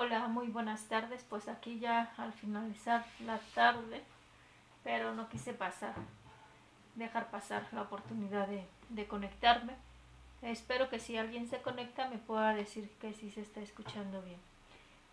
Hola, 0.00 0.28
muy 0.28 0.46
buenas 0.46 0.84
tardes. 0.84 1.26
Pues 1.28 1.48
aquí 1.48 1.80
ya 1.80 2.12
al 2.18 2.32
finalizar 2.32 3.04
la 3.26 3.40
tarde, 3.56 4.00
pero 4.84 5.12
no 5.12 5.28
quise 5.28 5.52
pasar, 5.54 5.92
dejar 6.94 7.32
pasar 7.32 7.66
la 7.72 7.82
oportunidad 7.82 8.46
de, 8.46 8.64
de 8.90 9.08
conectarme. 9.08 9.72
Espero 10.40 10.88
que 10.88 11.00
si 11.00 11.16
alguien 11.16 11.48
se 11.48 11.60
conecta 11.62 12.08
me 12.08 12.18
pueda 12.18 12.54
decir 12.54 12.88
que 13.00 13.12
sí 13.12 13.32
se 13.32 13.40
está 13.40 13.60
escuchando 13.60 14.22
bien. 14.22 14.38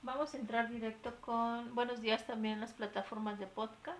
Vamos 0.03 0.35
a 0.35 0.38
entrar 0.38 0.70
directo 0.70 1.16
con 1.20 1.73
buenos 1.73 1.99
días 2.02 2.27
también 2.27 2.53
en 2.53 2.61
las 2.61 2.73
plataformas 2.73 3.39
de 3.39 3.47
podcast. 3.47 3.97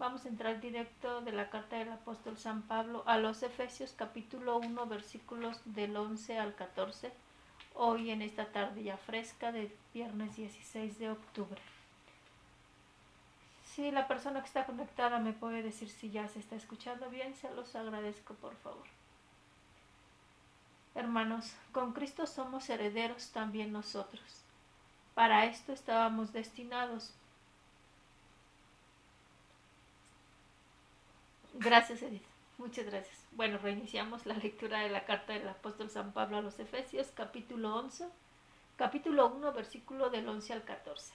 Vamos 0.00 0.24
a 0.24 0.28
entrar 0.28 0.60
directo 0.60 1.20
de 1.20 1.30
la 1.30 1.50
carta 1.50 1.76
del 1.76 1.92
apóstol 1.92 2.36
San 2.36 2.62
Pablo 2.62 3.04
a 3.06 3.16
los 3.18 3.44
Efesios 3.44 3.94
capítulo 3.96 4.58
1 4.58 4.86
versículos 4.86 5.60
del 5.66 5.96
11 5.96 6.36
al 6.36 6.56
14 6.56 7.12
hoy 7.74 8.10
en 8.10 8.22
esta 8.22 8.46
tarde 8.46 8.82
ya 8.82 8.96
fresca 8.96 9.52
de 9.52 9.74
viernes 9.94 10.36
16 10.36 10.98
de 10.98 11.10
octubre. 11.10 11.60
Si 13.64 13.90
la 13.90 14.08
persona 14.08 14.40
que 14.40 14.46
está 14.46 14.66
conectada 14.66 15.18
me 15.18 15.32
puede 15.32 15.62
decir 15.62 15.88
si 15.88 16.10
ya 16.10 16.28
se 16.28 16.40
está 16.40 16.56
escuchando 16.56 17.08
bien, 17.08 17.34
se 17.34 17.50
los 17.54 17.74
agradezco 17.76 18.34
por 18.34 18.54
favor. 18.56 18.84
Hermanos, 20.94 21.54
con 21.72 21.92
Cristo 21.92 22.26
somos 22.26 22.68
herederos 22.68 23.30
también 23.30 23.72
nosotros. 23.72 24.22
Para 25.14 25.44
esto 25.46 25.72
estábamos 25.72 26.32
destinados. 26.32 27.12
Gracias, 31.54 32.02
Edith. 32.02 32.29
Muchas 32.60 32.84
gracias. 32.84 33.16
Bueno, 33.32 33.56
reiniciamos 33.56 34.26
la 34.26 34.34
lectura 34.34 34.80
de 34.80 34.90
la 34.90 35.06
carta 35.06 35.32
del 35.32 35.48
apóstol 35.48 35.88
San 35.88 36.12
Pablo 36.12 36.36
a 36.36 36.42
los 36.42 36.58
Efesios, 36.58 37.06
capítulo 37.14 37.74
11, 37.74 38.06
capítulo 38.76 39.28
1, 39.28 39.52
versículo 39.54 40.10
del 40.10 40.28
11 40.28 40.52
al 40.52 40.64
14. 40.64 41.14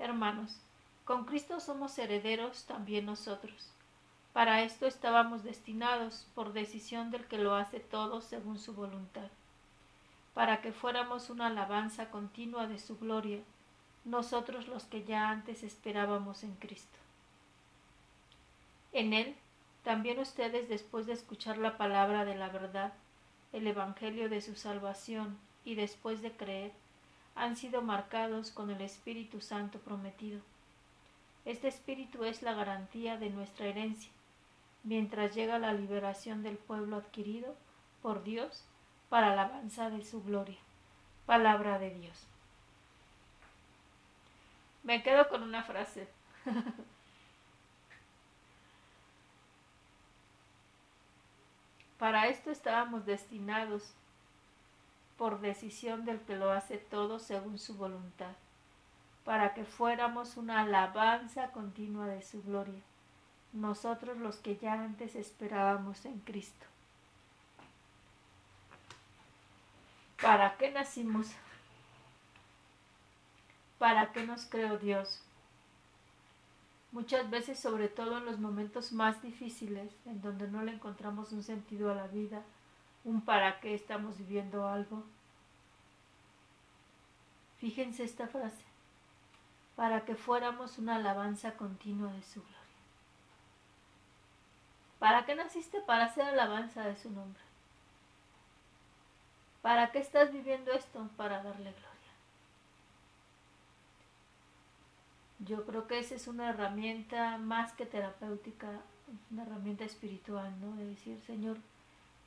Hermanos, 0.00 0.58
con 1.04 1.24
Cristo 1.24 1.60
somos 1.60 1.96
herederos 1.98 2.64
también 2.64 3.06
nosotros. 3.06 3.70
Para 4.32 4.62
esto 4.64 4.88
estábamos 4.88 5.44
destinados 5.44 6.26
por 6.34 6.52
decisión 6.52 7.12
del 7.12 7.26
que 7.26 7.38
lo 7.38 7.54
hace 7.54 7.78
todo 7.78 8.20
según 8.20 8.58
su 8.58 8.74
voluntad, 8.74 9.28
para 10.34 10.60
que 10.60 10.72
fuéramos 10.72 11.30
una 11.30 11.46
alabanza 11.46 12.10
continua 12.10 12.66
de 12.66 12.80
su 12.80 12.98
gloria, 12.98 13.38
nosotros 14.04 14.66
los 14.66 14.82
que 14.82 15.04
ya 15.04 15.30
antes 15.30 15.62
esperábamos 15.62 16.42
en 16.42 16.56
Cristo. 16.56 16.98
En 18.92 19.12
Él 19.12 19.36
también 19.84 20.18
ustedes, 20.18 20.68
después 20.68 21.06
de 21.06 21.12
escuchar 21.12 21.58
la 21.58 21.76
palabra 21.76 22.24
de 22.24 22.34
la 22.34 22.48
verdad, 22.48 22.94
el 23.52 23.66
Evangelio 23.66 24.30
de 24.30 24.40
su 24.40 24.56
salvación, 24.56 25.38
y 25.64 25.74
después 25.74 26.22
de 26.22 26.32
creer, 26.32 26.72
han 27.34 27.56
sido 27.56 27.82
marcados 27.82 28.50
con 28.50 28.70
el 28.70 28.80
Espíritu 28.80 29.40
Santo 29.40 29.78
prometido. 29.78 30.40
Este 31.44 31.68
Espíritu 31.68 32.24
es 32.24 32.42
la 32.42 32.54
garantía 32.54 33.18
de 33.18 33.28
nuestra 33.28 33.66
herencia, 33.66 34.10
mientras 34.84 35.34
llega 35.34 35.58
la 35.58 35.74
liberación 35.74 36.42
del 36.42 36.56
pueblo 36.56 36.96
adquirido 36.96 37.54
por 38.00 38.24
Dios 38.24 38.64
para 39.10 39.34
la 39.34 39.42
alabanza 39.42 39.90
de 39.90 40.02
su 40.02 40.22
gloria. 40.22 40.58
Palabra 41.26 41.78
de 41.78 41.90
Dios. 41.90 42.26
Me 44.82 45.02
quedo 45.02 45.28
con 45.28 45.42
una 45.42 45.62
frase. 45.62 46.08
Para 52.04 52.28
esto 52.28 52.50
estábamos 52.50 53.06
destinados 53.06 53.94
por 55.16 55.40
decisión 55.40 56.04
del 56.04 56.20
que 56.20 56.36
lo 56.36 56.52
hace 56.52 56.76
todo 56.76 57.18
según 57.18 57.58
su 57.58 57.76
voluntad, 57.76 58.32
para 59.24 59.54
que 59.54 59.64
fuéramos 59.64 60.36
una 60.36 60.60
alabanza 60.60 61.50
continua 61.52 62.06
de 62.08 62.20
su 62.20 62.42
gloria, 62.42 62.82
nosotros 63.54 64.18
los 64.18 64.36
que 64.36 64.58
ya 64.58 64.74
antes 64.74 65.16
esperábamos 65.16 66.04
en 66.04 66.18
Cristo. 66.18 66.66
¿Para 70.20 70.58
qué 70.58 70.72
nacimos? 70.72 71.28
¿Para 73.78 74.12
qué 74.12 74.26
nos 74.26 74.44
creó 74.44 74.76
Dios? 74.76 75.22
Muchas 76.94 77.28
veces, 77.28 77.58
sobre 77.58 77.88
todo 77.88 78.18
en 78.18 78.24
los 78.24 78.38
momentos 78.38 78.92
más 78.92 79.20
difíciles, 79.20 79.90
en 80.06 80.22
donde 80.22 80.46
no 80.46 80.62
le 80.62 80.70
encontramos 80.70 81.32
un 81.32 81.42
sentido 81.42 81.90
a 81.90 81.94
la 81.96 82.06
vida, 82.06 82.44
un 83.02 83.20
para 83.20 83.58
qué 83.58 83.74
estamos 83.74 84.16
viviendo 84.16 84.68
algo. 84.68 85.02
Fíjense 87.58 88.04
esta 88.04 88.28
frase, 88.28 88.64
para 89.74 90.04
que 90.04 90.14
fuéramos 90.14 90.78
una 90.78 90.94
alabanza 90.94 91.56
continua 91.56 92.12
de 92.12 92.22
su 92.22 92.40
gloria. 92.40 92.58
¿Para 95.00 95.26
qué 95.26 95.34
naciste? 95.34 95.80
Para 95.80 96.04
hacer 96.04 96.24
alabanza 96.26 96.84
de 96.84 96.96
su 96.96 97.10
nombre. 97.10 97.42
¿Para 99.62 99.90
qué 99.90 99.98
estás 99.98 100.32
viviendo 100.32 100.70
esto? 100.70 101.08
Para 101.16 101.42
darle 101.42 101.72
gloria. 101.72 101.93
Yo 105.46 105.64
creo 105.66 105.86
que 105.86 105.98
esa 105.98 106.14
es 106.14 106.26
una 106.26 106.50
herramienta 106.50 107.38
más 107.38 107.72
que 107.72 107.86
terapéutica, 107.86 108.80
una 109.30 109.42
herramienta 109.42 109.84
espiritual, 109.84 110.54
¿no? 110.60 110.76
De 110.76 110.86
decir, 110.86 111.20
Señor, 111.26 111.58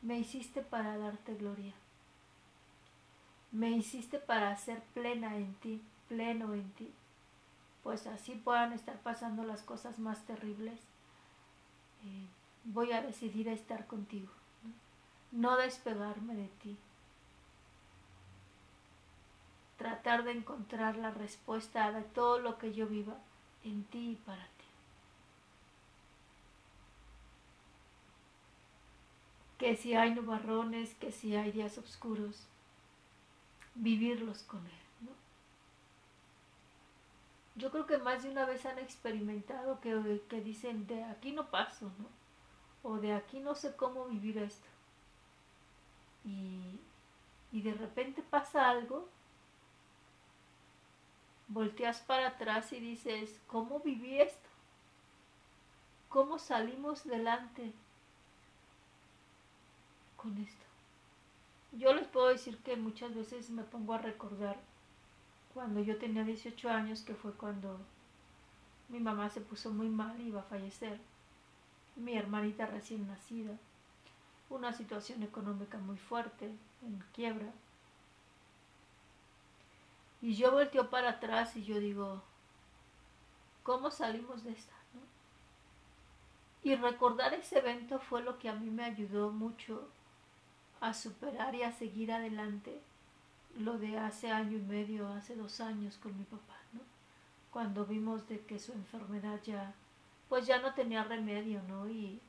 me 0.02 0.20
hiciste 0.20 0.62
para 0.62 0.98
darte 0.98 1.36
gloria. 1.36 1.74
Me 3.52 3.72
hiciste 3.72 4.20
para 4.20 4.56
ser 4.58 4.82
plena 4.94 5.36
en 5.38 5.54
ti, 5.56 5.82
pleno 6.10 6.54
en 6.54 6.70
ti. 6.74 6.92
Pues 7.82 8.06
así 8.06 8.34
puedan 8.34 8.74
estar 8.74 8.98
pasando 9.00 9.44
las 9.44 9.62
cosas 9.62 9.98
más 9.98 10.26
terribles. 10.26 10.80
Eh, 12.04 12.28
voy 12.66 12.92
a 12.92 13.02
decidir 13.02 13.48
estar 13.48 13.88
contigo, 13.88 14.32
no 15.32 15.58
despegarme 15.58 16.36
de 16.36 16.48
ti 16.62 16.78
tratar 19.78 20.24
de 20.24 20.32
encontrar 20.32 20.98
la 20.98 21.12
respuesta 21.12 21.92
de 21.92 22.02
todo 22.02 22.40
lo 22.40 22.58
que 22.58 22.74
yo 22.74 22.88
viva 22.88 23.16
en 23.64 23.84
ti 23.86 24.12
y 24.12 24.16
para 24.16 24.44
ti. 24.44 24.66
Que 29.60 29.76
si 29.76 29.96
hay 29.96 30.14
nubarrones, 30.14 30.94
que 30.96 31.12
si 31.12 31.36
hay 31.36 31.52
días 31.52 31.78
oscuros, 31.78 32.48
vivirlos 33.76 34.44
con 34.44 34.66
Él. 34.66 34.88
Yo 37.56 37.72
creo 37.72 37.88
que 37.88 37.98
más 37.98 38.22
de 38.22 38.30
una 38.30 38.46
vez 38.46 38.68
han 38.68 38.78
experimentado 38.78 39.82
que, 39.82 40.22
que 40.30 40.42
dicen, 40.42 40.86
de 40.86 41.04
aquí 41.04 41.32
no 41.32 41.50
paso, 41.50 41.92
¿no? 41.98 42.90
O 42.90 42.98
de 42.98 43.14
aquí 43.14 43.40
no 43.40 43.56
sé 43.56 43.76
cómo 43.76 44.06
vivir 44.06 44.38
esto. 44.38 44.68
Y, 46.24 46.80
y 47.52 47.62
de 47.64 47.74
repente 47.74 48.22
pasa 48.22 48.70
algo 48.70 49.10
volteas 51.48 52.00
para 52.02 52.28
atrás 52.28 52.74
y 52.74 52.80
dices, 52.80 53.40
¿cómo 53.48 53.80
viví 53.80 54.20
esto? 54.20 54.50
¿Cómo 56.10 56.40
salimos 56.40 57.06
delante 57.06 57.72
con 60.16 60.38
esto? 60.38 60.66
Yo 61.74 61.94
les 61.94 62.08
puedo 62.08 62.28
decir 62.28 62.58
que 62.60 62.76
muchas 62.76 63.14
veces 63.14 63.50
me 63.50 63.64
pongo 63.64 63.94
a 63.94 64.00
recordar 64.00 64.58
cuando 65.54 65.82
yo 65.82 65.98
tenía 65.98 66.24
18 66.24 66.70
años, 66.70 67.02
que 67.02 67.16
fue 67.16 67.34
cuando 67.34 67.80
mi 68.90 69.00
mamá 69.00 69.30
se 69.30 69.42
puso 69.42 69.72
muy 69.72 69.90
mal 69.90 70.20
y 70.22 70.28
iba 70.28 70.42
a 70.42 70.44
fallecer, 70.44 71.00
mi 71.96 72.16
hermanita 72.16 72.66
recién 72.68 73.08
nacida, 73.08 73.58
una 74.50 74.72
situación 74.72 75.24
económica 75.24 75.78
muy 75.78 75.98
fuerte, 75.98 76.46
en 76.84 77.04
quiebra, 77.14 77.52
y 80.22 80.36
yo 80.36 80.52
volteo 80.52 80.90
para 80.90 81.12
atrás 81.12 81.56
y 81.56 81.64
yo 81.64 81.80
digo, 81.80 82.22
¿cómo 83.64 83.92
salimos 83.92 84.44
de 84.44 84.52
esta? 84.52 84.74
Y 86.64 86.76
recordar 86.76 87.34
ese 87.34 87.60
evento 87.60 87.98
fue 87.98 88.22
lo 88.22 88.40
que 88.40 88.50
a 88.50 88.54
mí 88.54 88.70
me 88.70 88.84
ayudó 88.84 89.32
mucho 89.32 89.88
a 90.82 90.94
superar 90.94 91.56
y 91.56 91.64
a 91.64 91.72
seguir 91.72 92.12
adelante 92.12 92.82
lo 93.58 93.78
de 93.78 93.98
hace 93.98 94.32
año 94.32 94.58
y 94.58 94.62
medio, 94.62 95.08
hace 95.08 95.36
dos 95.36 95.62
años 95.62 95.98
con 95.98 96.18
mi 96.18 96.26
papá, 96.26 96.58
¿no? 96.74 96.82
Cuando 97.52 97.86
vimos 97.86 98.28
de 98.28 98.42
que 98.42 98.60
su 98.60 98.74
enfermedad 98.74 99.40
ya, 99.44 99.74
pues 100.30 100.46
ya 100.46 100.60
no 100.60 100.74
tenía 100.74 101.06
remedio, 101.06 101.62
¿no? 101.64 101.88
Y, 101.88 102.20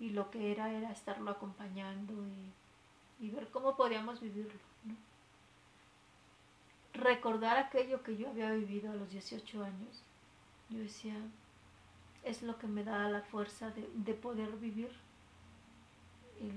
y 0.00 0.10
lo 0.10 0.30
que 0.30 0.52
era 0.52 0.72
era 0.72 0.90
estarlo 0.90 1.30
acompañando 1.30 2.14
y, 3.20 3.26
y 3.26 3.30
ver 3.30 3.48
cómo 3.50 3.76
podíamos 3.76 4.20
vivirlo, 4.20 4.58
¿no? 4.75 4.75
Recordar 6.96 7.56
aquello 7.56 8.02
que 8.02 8.16
yo 8.16 8.28
había 8.28 8.50
vivido 8.52 8.90
a 8.90 8.94
los 8.94 9.10
18 9.10 9.62
años. 9.62 10.02
Yo 10.70 10.78
decía, 10.78 11.14
es 12.24 12.42
lo 12.42 12.58
que 12.58 12.66
me 12.66 12.84
da 12.84 13.08
la 13.08 13.22
fuerza 13.22 13.70
de, 13.70 14.14
poder 14.14 14.50
vivir 14.56 14.90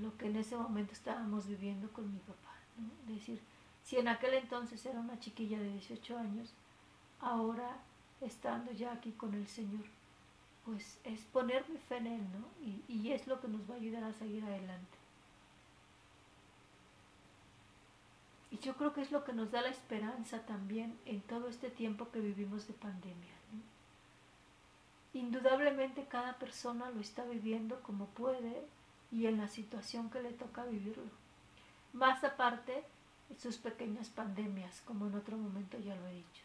lo 0.01 0.17
que 0.17 0.27
en 0.27 0.35
ese 0.35 0.57
momento 0.57 0.93
estábamos 0.93 1.47
viviendo 1.47 1.91
con 1.93 2.11
mi 2.11 2.19
papá. 2.19 2.55
¿no? 2.77 3.13
decir, 3.13 3.39
Si 3.83 3.97
en 3.97 4.07
aquel 4.07 4.33
entonces 4.33 4.85
era 4.85 4.99
una 4.99 5.19
chiquilla 5.19 5.59
de 5.59 5.71
18 5.73 6.17
años, 6.17 6.53
ahora 7.21 7.77
estando 8.21 8.71
ya 8.71 8.91
aquí 8.91 9.11
con 9.11 9.33
el 9.33 9.47
Señor, 9.47 9.85
pues 10.65 10.99
es 11.03 11.21
poner 11.21 11.67
mi 11.69 11.77
fe 11.77 11.97
en 11.97 12.07
Él, 12.07 12.23
¿no? 12.33 12.45
Y, 12.65 12.83
y 12.87 13.11
es 13.13 13.27
lo 13.27 13.39
que 13.39 13.47
nos 13.47 13.61
va 13.69 13.75
a 13.75 13.77
ayudar 13.77 14.03
a 14.03 14.13
seguir 14.13 14.43
adelante. 14.43 14.98
Yo 18.61 18.75
creo 18.75 18.93
que 18.93 19.01
es 19.01 19.11
lo 19.11 19.23
que 19.23 19.33
nos 19.33 19.51
da 19.51 19.61
la 19.61 19.69
esperanza 19.69 20.39
también 20.45 20.97
en 21.05 21.21
todo 21.21 21.47
este 21.47 21.69
tiempo 21.69 22.11
que 22.11 22.19
vivimos 22.19 22.67
de 22.67 22.73
pandemia. 22.73 23.39
Indudablemente 25.13 26.05
cada 26.07 26.37
persona 26.37 26.91
lo 26.91 27.01
está 27.01 27.23
viviendo 27.23 27.81
como 27.81 28.05
puede 28.07 28.63
y 29.11 29.25
en 29.25 29.37
la 29.37 29.47
situación 29.47 30.09
que 30.09 30.21
le 30.21 30.31
toca 30.31 30.65
vivirlo. 30.65 31.11
Más 31.93 32.23
aparte, 32.23 32.83
sus 33.37 33.57
pequeñas 33.57 34.09
pandemias, 34.09 34.81
como 34.85 35.07
en 35.07 35.15
otro 35.15 35.35
momento 35.37 35.79
ya 35.79 35.95
lo 35.95 36.07
he 36.07 36.13
dicho. 36.13 36.43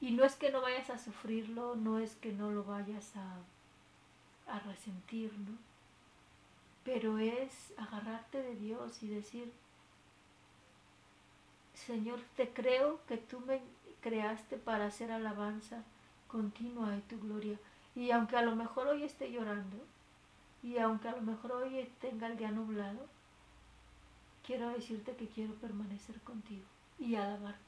Y 0.00 0.12
no 0.12 0.24
es 0.24 0.36
que 0.36 0.50
no 0.50 0.60
vayas 0.60 0.90
a 0.90 0.98
sufrirlo, 0.98 1.74
no 1.74 1.98
es 1.98 2.14
que 2.16 2.32
no 2.32 2.50
lo 2.50 2.64
vayas 2.64 3.12
a, 3.16 4.52
a 4.52 4.60
resentir, 4.60 5.32
¿no? 5.32 5.56
Pero 6.84 7.18
es 7.18 7.72
agarrarte 7.76 8.42
de 8.42 8.56
Dios 8.56 9.02
y 9.02 9.08
decir, 9.08 9.52
Señor, 11.86 12.20
te 12.36 12.48
creo 12.48 13.00
que 13.06 13.16
tú 13.16 13.40
me 13.40 13.60
creaste 14.00 14.56
para 14.56 14.86
hacer 14.86 15.10
alabanza 15.10 15.82
continua 16.28 16.90
de 16.90 17.00
tu 17.02 17.18
gloria. 17.20 17.58
Y 17.94 18.10
aunque 18.10 18.36
a 18.36 18.42
lo 18.42 18.56
mejor 18.56 18.86
hoy 18.86 19.02
esté 19.02 19.30
llorando, 19.30 19.76
y 20.62 20.78
aunque 20.78 21.08
a 21.08 21.16
lo 21.16 21.22
mejor 21.22 21.52
hoy 21.52 21.90
tenga 22.00 22.28
el 22.28 22.38
día 22.38 22.50
nublado, 22.50 23.06
quiero 24.46 24.68
decirte 24.70 25.16
que 25.16 25.26
quiero 25.26 25.54
permanecer 25.54 26.20
contigo 26.20 26.64
y 26.98 27.16
alabarte. 27.16 27.60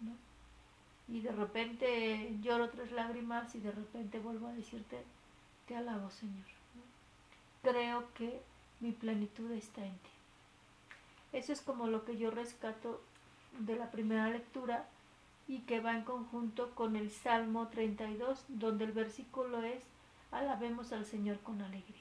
¿no? 0.00 0.12
Y 1.14 1.20
de 1.20 1.32
repente 1.32 2.36
lloro 2.40 2.70
tres 2.70 2.92
lágrimas 2.92 3.54
y 3.54 3.60
de 3.60 3.72
repente 3.72 4.18
vuelvo 4.18 4.48
a 4.48 4.52
decirte, 4.52 5.02
te 5.66 5.76
alabo 5.76 6.10
Señor. 6.10 6.46
Creo 7.62 8.12
que 8.14 8.40
mi 8.80 8.92
plenitud 8.92 9.50
está 9.52 9.84
en 9.84 9.92
ti. 9.92 10.10
Eso 11.32 11.52
es 11.52 11.60
como 11.60 11.88
lo 11.88 12.04
que 12.04 12.16
yo 12.16 12.30
rescato 12.30 13.02
de 13.52 13.76
la 13.76 13.90
primera 13.90 14.28
lectura 14.28 14.86
y 15.46 15.60
que 15.60 15.80
va 15.80 15.96
en 15.96 16.04
conjunto 16.04 16.74
con 16.74 16.94
el 16.94 17.10
Salmo 17.10 17.68
32, 17.68 18.44
donde 18.48 18.84
el 18.84 18.92
versículo 18.92 19.62
es, 19.62 19.82
alabemos 20.30 20.92
al 20.92 21.06
Señor 21.06 21.40
con 21.40 21.62
alegría. 21.62 21.96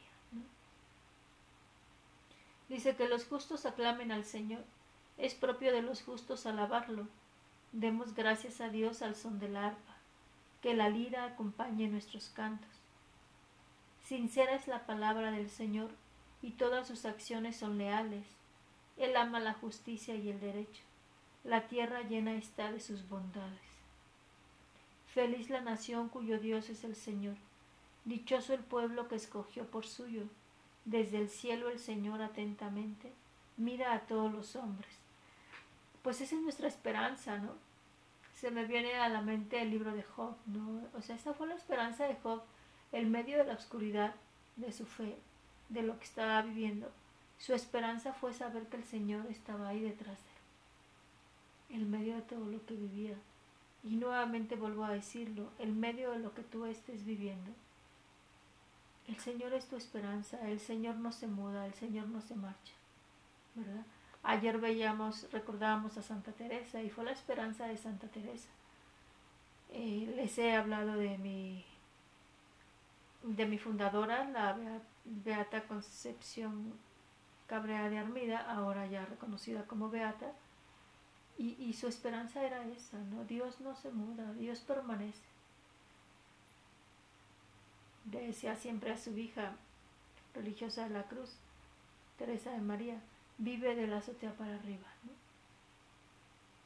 Dice 2.68 2.98
que 2.98 3.08
los 3.08 3.26
justos 3.26 3.66
aclamen 3.66 4.12
al 4.12 4.26
Señor, 4.26 4.64
es 5.18 5.34
propio 5.34 5.72
de 5.72 5.82
los 5.82 6.04
justos 6.04 6.46
alabarlo. 6.46 7.08
Demos 7.72 8.14
gracias 8.14 8.60
a 8.60 8.68
Dios 8.68 9.02
al 9.02 9.16
son 9.16 9.40
del 9.40 9.56
arpa, 9.56 9.96
que 10.62 10.74
la 10.74 10.90
lira 10.90 11.24
acompañe 11.24 11.88
nuestros 11.88 12.30
cantos. 12.30 12.70
Sincera 14.04 14.56
es 14.56 14.68
la 14.68 14.86
palabra 14.86 15.32
del 15.32 15.50
Señor, 15.50 15.92
y 16.42 16.52
todas 16.52 16.88
sus 16.88 17.06
acciones 17.06 17.56
son 17.56 17.78
leales. 17.78 18.26
Él 18.98 19.16
ama 19.16 19.40
la 19.40 19.54
justicia 19.54 20.16
y 20.16 20.30
el 20.30 20.40
derecho 20.40 20.87
la 21.48 21.66
tierra 21.70 22.02
llena 22.02 22.34
está 22.34 22.74
de 22.74 22.82
sus 22.82 23.08
bondades. 23.08 23.62
Feliz 25.08 25.50
la 25.50 25.62
nación 25.62 26.10
cuyo 26.10 26.40
Dios 26.40 26.70
es 26.70 26.84
el 26.84 26.94
Señor, 26.94 27.38
dichoso 28.04 28.54
el 28.54 28.60
pueblo 28.60 29.08
que 29.08 29.16
escogió 29.16 29.66
por 29.66 29.86
suyo. 29.86 30.24
Desde 30.84 31.18
el 31.18 31.30
cielo 31.30 31.70
el 31.70 31.80
Señor 31.80 32.22
atentamente 32.22 33.14
mira 33.56 33.94
a 33.94 34.02
todos 34.02 34.34
los 34.34 34.58
hombres. 34.58 34.92
Pues 36.02 36.20
esa 36.20 36.36
es 36.36 36.42
nuestra 36.42 36.68
esperanza, 36.68 37.38
¿no? 37.38 37.54
Se 38.36 38.52
me 38.52 38.66
viene 38.66 38.96
a 38.96 39.08
la 39.08 39.22
mente 39.22 39.62
el 39.62 39.72
libro 39.72 39.94
de 39.94 40.04
Job, 40.04 40.36
¿no? 40.48 40.82
O 40.98 41.02
sea, 41.02 41.16
esa 41.16 41.34
fue 41.34 41.48
la 41.48 41.56
esperanza 41.56 42.10
de 42.10 42.16
Job, 42.16 42.44
en 42.92 43.10
medio 43.10 43.38
de 43.38 43.46
la 43.46 43.54
oscuridad 43.54 44.16
de 44.58 44.74
su 44.74 44.86
fe, 44.86 45.18
de 45.70 45.82
lo 45.82 45.98
que 45.98 46.06
estaba 46.06 46.42
viviendo. 46.42 46.92
Su 47.40 47.54
esperanza 47.54 48.12
fue 48.12 48.34
saber 48.34 48.68
que 48.68 48.76
el 48.76 48.84
Señor 48.84 49.26
estaba 49.28 49.70
ahí 49.70 49.80
detrás 49.80 50.20
de 50.26 50.27
en 51.70 51.90
medio 51.90 52.16
de 52.16 52.22
todo 52.22 52.46
lo 52.46 52.66
que 52.66 52.76
vivía. 52.76 53.16
Y 53.84 53.96
nuevamente 53.96 54.56
vuelvo 54.56 54.84
a 54.84 54.92
decirlo, 54.92 55.50
en 55.60 55.80
medio 55.80 56.12
de 56.12 56.20
lo 56.20 56.34
que 56.34 56.44
tú 56.44 56.66
estés 56.66 57.06
viviendo. 57.06 57.52
El 59.08 59.18
Señor 59.18 59.54
es 59.54 59.68
tu 59.68 59.78
esperanza, 59.78 60.38
el 60.50 60.60
Señor 60.60 60.96
no 60.96 61.12
se 61.12 61.28
muda, 61.28 61.66
el 61.66 61.74
Señor 61.74 62.08
no 62.08 62.20
se 62.22 62.36
marcha, 62.36 62.74
¿verdad? 63.56 63.86
Ayer 64.24 64.58
veíamos, 64.58 65.32
recordábamos 65.32 65.98
a 65.98 66.02
Santa 66.02 66.34
Teresa 66.34 66.82
y 66.82 66.90
fue 66.90 67.06
la 67.06 67.12
esperanza 67.12 67.66
de 67.68 67.78
Santa 67.78 68.08
Teresa. 68.08 68.50
Eh, 69.72 70.12
les 70.18 70.38
he 70.38 70.54
hablado 70.54 70.96
de 70.96 71.18
mi, 71.18 71.64
de 73.24 73.46
mi 73.46 73.58
fundadora, 73.58 74.26
la 74.26 74.58
Beata 75.06 75.66
Concepción 75.68 76.74
Cabrera 77.48 77.90
de 77.90 78.00
Armida, 78.00 78.40
ahora 78.52 78.88
ya 78.88 79.06
reconocida 79.06 79.64
como 79.64 79.90
Beata, 79.90 80.34
y, 81.38 81.74
su 81.74 81.88
esperanza 81.88 82.44
era 82.44 82.66
esa, 82.68 82.98
¿no? 82.98 83.24
Dios 83.26 83.62
no 83.62 83.76
se 83.76 83.92
muda, 83.92 84.34
Dios 84.34 84.60
permanece. 84.62 85.22
decía 88.06 88.56
siempre 88.56 88.92
a 88.92 88.98
su 88.98 89.16
hija 89.18 89.56
religiosa 90.34 90.86
de 90.86 90.90
la 90.92 91.04
cruz, 91.04 91.36
Teresa 92.18 92.52
de 92.52 92.62
María, 92.62 93.00
vive 93.38 93.76
de 93.76 93.86
la 93.86 93.98
azotea 93.98 94.34
para 94.34 94.56
arriba. 94.56 94.88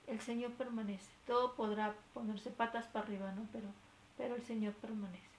El 0.08 0.22
Señor 0.22 0.52
permanece. 0.54 1.10
Todo 1.26 1.56
podrá 1.56 1.96
ponerse 2.14 2.52
patas 2.52 2.86
para 2.88 3.06
arriba, 3.06 3.32
¿no? 3.34 3.48
Pero, 3.52 3.68
pero 4.18 4.36
el 4.36 4.44
Señor 4.44 4.74
permanece. 4.76 5.32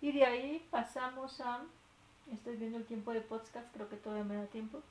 Y 0.00 0.12
de 0.12 0.24
ahí 0.24 0.66
pasamos 0.70 1.40
a, 1.40 1.62
estoy 2.32 2.56
viendo 2.56 2.78
el 2.78 2.84
tiempo 2.84 3.12
de 3.12 3.20
podcast, 3.20 3.72
creo 3.72 3.88
que 3.88 3.96
todavía 3.96 4.24
me 4.24 4.36
da 4.36 4.46
tiempo. 4.46 4.82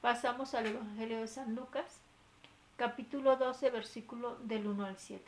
Pasamos 0.00 0.54
al 0.54 0.66
Evangelio 0.66 1.20
de 1.20 1.28
San 1.28 1.54
Lucas, 1.54 2.00
capítulo 2.82 3.36
12, 3.36 3.70
versículo 3.70 4.36
del 4.42 4.66
1 4.66 4.84
al 4.84 4.98
7. 4.98 5.24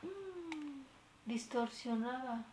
Mm, 0.00 0.80
distorsionada. 1.26 2.46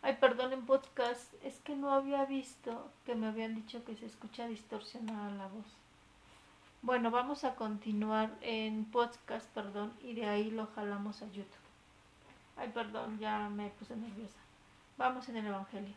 Ay, 0.00 0.16
perdón 0.20 0.52
en 0.52 0.64
podcast, 0.64 1.34
es 1.42 1.58
que 1.58 1.74
no 1.74 1.90
había 1.90 2.24
visto 2.24 2.88
que 3.04 3.16
me 3.16 3.26
habían 3.26 3.56
dicho 3.56 3.84
que 3.84 3.96
se 3.96 4.06
escucha 4.06 4.46
distorsionada 4.46 5.28
la 5.32 5.48
voz. 5.48 5.66
Bueno, 6.82 7.10
vamos 7.10 7.42
a 7.42 7.56
continuar 7.56 8.30
en 8.40 8.84
podcast, 8.84 9.48
perdón, 9.48 9.92
y 10.04 10.14
de 10.14 10.26
ahí 10.26 10.52
lo 10.52 10.68
jalamos 10.68 11.20
a 11.20 11.26
YouTube. 11.32 11.66
Ay, 12.56 12.70
perdón, 12.72 13.18
ya 13.18 13.48
me 13.48 13.70
puse 13.70 13.96
nerviosa. 13.96 14.38
Vamos 14.96 15.28
en 15.28 15.38
el 15.38 15.46
Evangelio. 15.46 15.96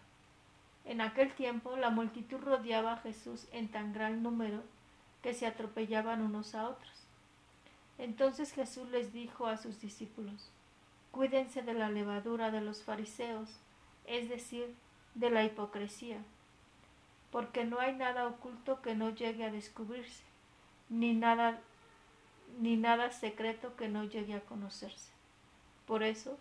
En 0.86 1.00
aquel 1.02 1.32
tiempo 1.36 1.76
la 1.76 1.92
multitud 1.92 2.40
rodeaba 2.40 2.94
a 2.94 3.02
Jesús 3.02 3.46
en 3.52 3.68
tan 3.68 3.94
gran 3.94 4.24
número 4.24 4.64
que 5.22 5.34
se 5.34 5.46
atropellaban 5.46 6.22
unos 6.22 6.56
a 6.56 6.70
otros. 6.70 7.04
Entonces 7.98 8.54
Jesús 8.54 8.90
les 8.90 9.12
dijo 9.12 9.48
a 9.48 9.58
sus 9.58 9.82
discípulos, 9.82 10.50
Cuídense 11.12 11.62
de 11.64 11.74
la 11.74 11.90
levadura 11.90 12.52
de 12.52 12.62
los 12.62 12.84
fariseos, 12.84 13.50
es 14.06 14.30
decir, 14.30 14.76
de 15.16 15.30
la 15.30 15.44
hipocresía, 15.44 16.20
porque 17.32 17.66
no 17.66 17.80
hay 17.80 17.96
nada 17.96 18.28
oculto 18.28 18.82
que 18.82 18.96
no 18.96 19.10
llegue 19.10 19.44
a 19.44 19.52
descubrirse, 19.52 20.24
ni 20.88 21.14
nada, 21.14 21.60
ni 22.60 22.78
nada 22.78 23.12
secreto 23.12 23.76
que 23.76 23.90
no 23.90 24.04
llegue 24.04 24.36
a 24.36 24.46
conocerse. 24.46 25.12
Por 25.88 26.04
eso, 26.04 26.38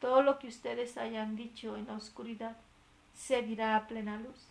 todo 0.00 0.22
lo 0.22 0.38
que 0.38 0.48
ustedes 0.48 0.96
hayan 0.96 1.36
dicho 1.36 1.76
en 1.76 1.88
la 1.88 1.94
oscuridad 1.94 2.56
se 3.14 3.42
dirá 3.42 3.76
a 3.76 3.88
plena 3.88 4.18
luz, 4.18 4.46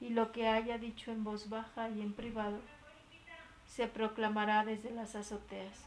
y 0.00 0.10
lo 0.10 0.32
que 0.32 0.48
haya 0.48 0.78
dicho 0.78 1.10
en 1.10 1.24
voz 1.24 1.48
baja 1.48 1.88
y 1.88 2.02
en 2.02 2.12
privado 2.12 2.60
se 3.74 3.86
proclamará 3.86 4.66
desde 4.66 4.90
las 4.90 5.16
azoteas. 5.16 5.78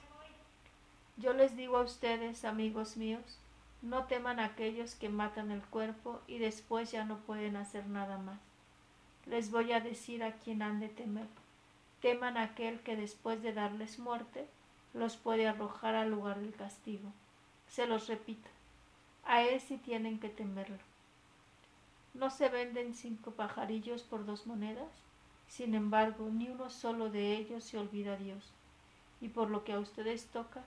Yo 1.17 1.33
les 1.33 1.55
digo 1.55 1.77
a 1.77 1.83
ustedes, 1.83 2.43
amigos 2.43 2.97
míos, 2.97 3.37
no 3.83 4.05
teman 4.05 4.39
aquellos 4.39 4.95
que 4.95 5.07
matan 5.07 5.51
el 5.51 5.61
cuerpo 5.61 6.19
y 6.25 6.39
después 6.39 6.91
ya 6.91 7.05
no 7.05 7.17
pueden 7.19 7.55
hacer 7.55 7.85
nada 7.85 8.17
más. 8.17 8.39
Les 9.27 9.51
voy 9.51 9.71
a 9.71 9.81
decir 9.81 10.23
a 10.23 10.33
quien 10.33 10.63
han 10.63 10.79
de 10.79 10.89
temer. 10.89 11.27
Teman 12.01 12.37
a 12.37 12.43
aquel 12.43 12.79
que 12.79 12.95
después 12.95 13.43
de 13.43 13.53
darles 13.53 13.99
muerte 13.99 14.47
los 14.95 15.15
puede 15.15 15.47
arrojar 15.47 15.93
al 15.93 16.09
lugar 16.09 16.39
del 16.39 16.55
castigo. 16.55 17.11
Se 17.69 17.85
los 17.85 18.07
repito, 18.07 18.49
a 19.25 19.43
él 19.43 19.61
sí 19.61 19.77
tienen 19.77 20.19
que 20.19 20.29
temerlo. 20.29 20.79
¿No 22.15 22.31
se 22.31 22.49
venden 22.49 22.95
cinco 22.95 23.31
pajarillos 23.31 24.01
por 24.01 24.25
dos 24.25 24.47
monedas? 24.47 25.04
Sin 25.47 25.75
embargo, 25.75 26.29
ni 26.31 26.49
uno 26.49 26.69
solo 26.69 27.09
de 27.09 27.37
ellos 27.37 27.63
se 27.63 27.77
olvida 27.77 28.13
a 28.13 28.17
Dios. 28.17 28.51
Y 29.21 29.29
por 29.29 29.49
lo 29.49 29.63
que 29.63 29.73
a 29.73 29.79
ustedes 29.79 30.25
toca, 30.27 30.63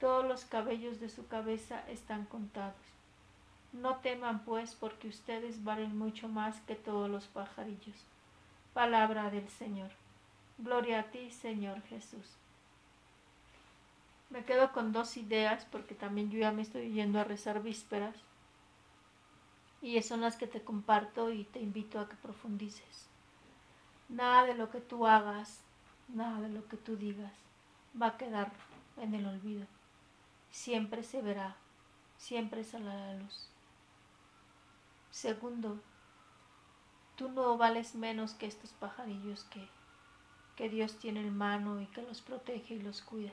todos 0.00 0.24
los 0.24 0.44
cabellos 0.44 1.00
de 1.00 1.08
su 1.08 1.26
cabeza 1.28 1.88
están 1.88 2.24
contados. 2.24 2.74
No 3.72 3.96
teman, 3.96 4.44
pues, 4.44 4.74
porque 4.74 5.08
ustedes 5.08 5.64
valen 5.64 5.96
mucho 5.96 6.28
más 6.28 6.60
que 6.62 6.74
todos 6.74 7.08
los 7.08 7.26
pajarillos. 7.26 7.96
Palabra 8.74 9.30
del 9.30 9.48
Señor. 9.48 9.90
Gloria 10.58 11.00
a 11.00 11.02
ti, 11.04 11.30
Señor 11.30 11.80
Jesús. 11.82 12.36
Me 14.30 14.44
quedo 14.44 14.72
con 14.72 14.92
dos 14.92 15.16
ideas 15.16 15.66
porque 15.70 15.94
también 15.94 16.30
yo 16.30 16.38
ya 16.38 16.52
me 16.52 16.62
estoy 16.62 16.90
yendo 16.90 17.20
a 17.20 17.24
rezar 17.24 17.62
vísperas 17.62 18.16
y 19.82 20.00
son 20.02 20.22
las 20.22 20.36
que 20.36 20.46
te 20.46 20.62
comparto 20.62 21.30
y 21.30 21.44
te 21.44 21.60
invito 21.60 22.00
a 22.00 22.08
que 22.08 22.16
profundices. 22.16 23.11
Nada 24.12 24.44
de 24.44 24.54
lo 24.54 24.70
que 24.70 24.80
tú 24.80 25.06
hagas, 25.06 25.62
nada 26.08 26.40
de 26.42 26.50
lo 26.50 26.68
que 26.68 26.76
tú 26.76 26.96
digas 26.96 27.32
va 28.00 28.08
a 28.08 28.16
quedar 28.18 28.52
en 28.98 29.14
el 29.14 29.26
olvido. 29.26 29.66
Siempre 30.50 31.02
se 31.02 31.22
verá, 31.22 31.56
siempre 32.18 32.62
saldrá 32.62 32.94
la 32.94 33.14
luz. 33.14 33.48
Segundo, 35.10 35.80
tú 37.16 37.30
no 37.30 37.56
vales 37.56 37.94
menos 37.94 38.34
que 38.34 38.46
estos 38.46 38.72
pajarillos 38.72 39.44
que, 39.44 39.66
que 40.56 40.68
Dios 40.68 40.98
tiene 40.98 41.20
en 41.20 41.36
mano 41.36 41.80
y 41.80 41.86
que 41.86 42.02
los 42.02 42.20
protege 42.20 42.74
y 42.74 42.82
los 42.82 43.00
cuida. 43.00 43.32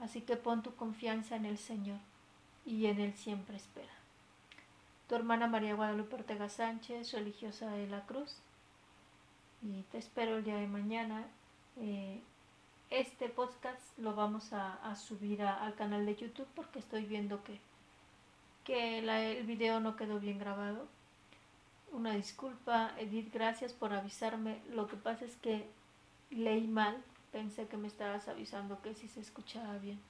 Así 0.00 0.22
que 0.22 0.36
pon 0.36 0.62
tu 0.62 0.74
confianza 0.74 1.36
en 1.36 1.44
el 1.44 1.58
Señor 1.58 2.00
y 2.66 2.86
en 2.86 3.00
Él 3.00 3.14
siempre 3.14 3.56
espera. 3.56 3.92
Tu 5.08 5.14
hermana 5.14 5.46
María 5.46 5.74
Guadalupe 5.74 6.16
Ortega 6.16 6.48
Sánchez, 6.48 7.12
religiosa 7.12 7.70
de 7.70 7.86
la 7.86 8.06
Cruz. 8.06 8.36
Y 9.62 9.82
te 9.90 9.98
espero 9.98 10.38
el 10.38 10.44
día 10.44 10.56
de 10.56 10.66
mañana. 10.66 11.26
Eh, 11.78 12.20
este 12.88 13.28
podcast 13.28 13.98
lo 13.98 14.14
vamos 14.14 14.52
a, 14.52 14.96
subir 14.96 15.42
al 15.42 15.74
canal 15.74 16.06
de 16.06 16.16
YouTube 16.16 16.48
porque 16.54 16.78
estoy 16.78 17.04
viendo 17.04 17.44
que, 17.44 17.60
que 18.64 18.98
el 18.98 19.46
video 19.46 19.80
no 19.80 19.96
quedó 19.96 20.18
bien 20.18 20.38
grabado. 20.38 20.86
Una 21.92 22.14
disculpa, 22.14 22.92
Edith, 22.98 23.32
gracias 23.32 23.72
por 23.74 23.92
avisarme. 23.92 24.62
Lo 24.70 24.86
que 24.88 24.96
pasa 24.96 25.26
es 25.26 25.36
que 25.36 25.68
leí 26.30 26.66
mal, 26.66 27.02
pensé 27.30 27.66
que 27.66 27.76
me 27.76 27.88
estabas 27.88 28.28
avisando 28.28 28.80
que 28.80 28.94
sí 28.94 29.08
se 29.08 29.20
escuchaba 29.20 29.76
bien. 29.76 30.00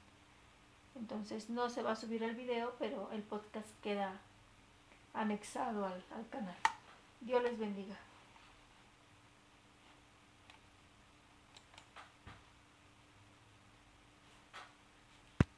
Entonces 0.94 1.50
no 1.50 1.70
se 1.70 1.82
va 1.82 1.92
a 1.92 1.96
subir 1.96 2.22
el 2.22 2.36
video, 2.36 2.74
pero 2.78 3.10
el 3.12 3.22
podcast 3.22 3.68
queda 3.82 4.12
anexado 5.12 5.86
al, 5.86 6.04
al 6.14 6.28
canal. 6.28 6.56
Dios 7.20 7.42
les 7.42 7.58
bendiga. 7.58 7.96